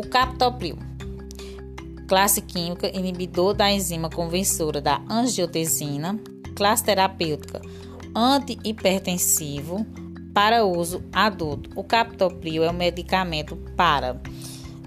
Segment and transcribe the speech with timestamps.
[0.00, 0.78] O captopril,
[2.08, 6.18] classe química inibidor da enzima conversora da angiotensina,
[6.56, 7.60] classe terapêutica
[8.14, 9.84] antihipertensivo
[10.32, 11.68] para uso adulto.
[11.76, 14.18] O captopril é um medicamento para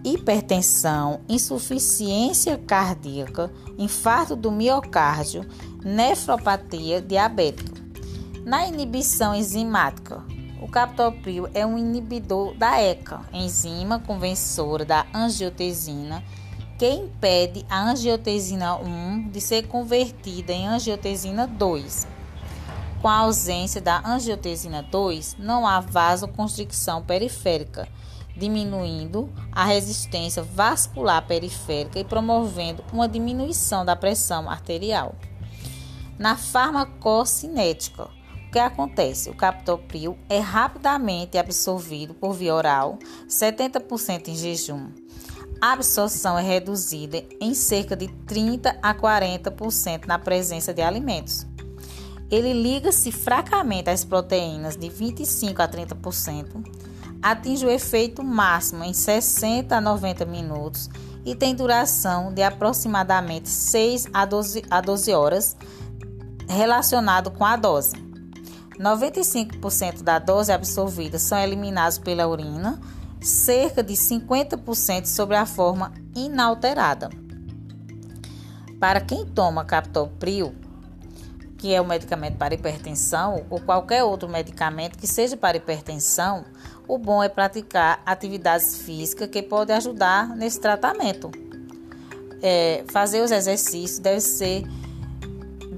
[0.04, 5.46] hipertensão, insuficiência cardíaca, infarto do miocárdio,
[5.86, 7.72] nefropatia diabética.
[8.44, 10.24] Na inibição enzimática,
[10.64, 16.24] o captopril é um inibidor da ECA, enzima conversora da angiotensina,
[16.80, 22.08] que impede a angiotensina 1 de ser convertida em angiotensina 2.
[23.02, 27.86] Com a ausência da angiotensina 2, não há vasoconstricção periférica
[28.36, 35.14] diminuindo a resistência vascular periférica e promovendo uma diminuição da pressão arterial.
[36.18, 38.08] Na farmacocinética,
[38.54, 39.32] que acontece?
[39.32, 44.92] O captopril é rapidamente absorvido por via oral, 70% em jejum.
[45.60, 51.48] A absorção é reduzida em cerca de 30 a 40% na presença de alimentos.
[52.30, 56.64] Ele liga-se fracamente às proteínas de 25 a 30%
[57.24, 60.90] atinge o efeito máximo em 60 a 90 minutos
[61.26, 65.56] e tem duração de aproximadamente 6 a 12, a 12 horas,
[66.48, 68.13] relacionado com a dose.
[68.80, 72.80] 95% da dose absorvida são eliminados pela urina,
[73.22, 77.10] cerca de 50% sobre a forma inalterada.
[78.80, 80.54] Para quem toma captopril,
[81.58, 86.44] que é o medicamento para hipertensão, ou qualquer outro medicamento que seja para hipertensão,
[86.86, 91.32] o bom é praticar atividades físicas que podem ajudar nesse tratamento.
[92.42, 94.66] É, fazer os exercícios deve ser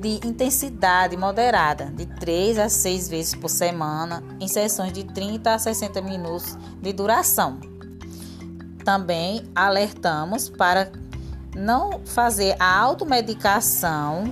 [0.06, 5.58] de intensidade moderada, de 3 a 6 vezes por semana, em sessões de 30 a
[5.58, 7.60] 60 minutos de duração.
[8.84, 10.92] Também alertamos para
[11.56, 14.32] não fazer a automedicação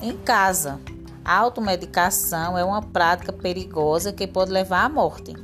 [0.00, 0.80] em casa.
[1.22, 5.34] A automedicação é uma prática perigosa que pode levar à morte.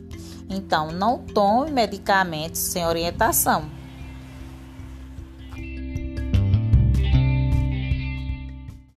[0.49, 3.69] Então, não tome medicamentos sem orientação.